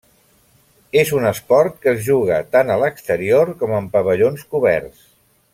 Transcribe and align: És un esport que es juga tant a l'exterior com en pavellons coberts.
És 1.01 1.11
un 1.17 1.27
esport 1.31 1.77
que 1.83 1.93
es 1.93 2.01
juga 2.09 2.41
tant 2.57 2.73
a 2.73 2.79
l'exterior 2.85 3.55
com 3.63 3.79
en 3.83 3.93
pavellons 3.97 4.51
coberts. 4.57 5.09